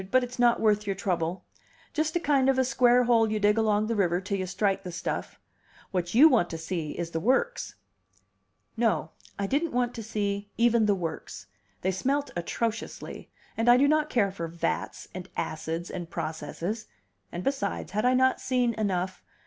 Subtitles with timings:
[0.09, 1.45] "But it's not worth your trouble.
[1.93, 4.81] Just a kind of a square hole you dig along the river till you strike
[4.81, 5.39] the stuff.
[5.91, 7.75] What you want to see is the works."
[8.75, 11.45] No, I didn't want to see even the works;
[11.81, 16.87] they smelt atrociously, and I do not care for vats, and acids, and processes:
[17.31, 19.21] and besides, had I not seen enough?